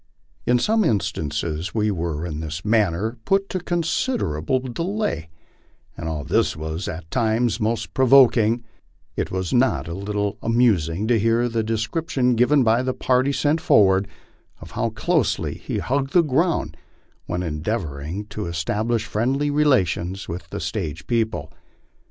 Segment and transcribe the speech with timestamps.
[0.47, 5.29] In some instances we were in this man ner put to considerable delay,
[5.95, 8.63] and although this was at times most pro voking,
[9.15, 13.61] it was not a little amusing to hear the description given by the party sent
[13.61, 14.07] forward
[14.59, 16.77] of how closely he hugged the ground
[17.27, 21.53] when endeavoring to es tablish friendly relations with the stage people.